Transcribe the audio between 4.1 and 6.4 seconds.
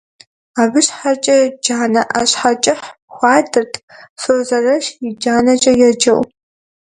«Созэрэщ и джанэкӏэ» еджэу.